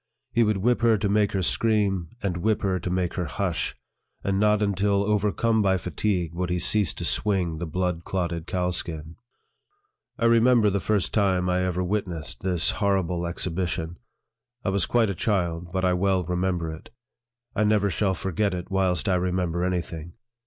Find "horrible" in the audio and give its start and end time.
12.71-13.27